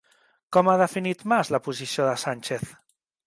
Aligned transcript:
Com 0.55 0.69
ha 0.71 0.77
definit 0.81 1.19
Mas 1.33 1.51
la 1.55 1.61
posició 1.67 2.09
de 2.09 2.17
Sánchez? 2.25 2.67